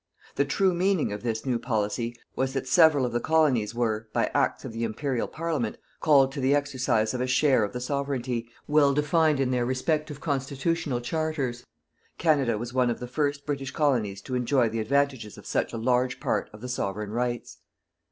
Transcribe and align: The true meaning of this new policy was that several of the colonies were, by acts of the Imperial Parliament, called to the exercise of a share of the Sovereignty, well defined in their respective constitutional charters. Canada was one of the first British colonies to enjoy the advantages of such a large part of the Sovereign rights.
The 0.33 0.45
true 0.45 0.73
meaning 0.73 1.11
of 1.13 1.21
this 1.21 1.45
new 1.45 1.59
policy 1.59 2.15
was 2.35 2.53
that 2.53 2.67
several 2.67 3.05
of 3.05 3.11
the 3.11 3.19
colonies 3.19 3.75
were, 3.75 4.07
by 4.13 4.31
acts 4.33 4.65
of 4.65 4.73
the 4.73 4.83
Imperial 4.83 5.27
Parliament, 5.27 5.77
called 5.99 6.31
to 6.31 6.41
the 6.41 6.55
exercise 6.55 7.13
of 7.13 7.21
a 7.21 7.27
share 7.27 7.63
of 7.63 7.71
the 7.71 7.79
Sovereignty, 7.79 8.49
well 8.67 8.95
defined 8.95 9.39
in 9.39 9.51
their 9.51 9.63
respective 9.63 10.19
constitutional 10.19 11.01
charters. 11.01 11.67
Canada 12.17 12.57
was 12.57 12.73
one 12.73 12.89
of 12.89 12.99
the 12.99 13.05
first 13.05 13.45
British 13.45 13.69
colonies 13.69 14.23
to 14.23 14.33
enjoy 14.33 14.69
the 14.69 14.79
advantages 14.79 15.37
of 15.37 15.45
such 15.45 15.71
a 15.71 15.77
large 15.77 16.19
part 16.19 16.49
of 16.51 16.61
the 16.61 16.67
Sovereign 16.67 17.11
rights. 17.11 17.59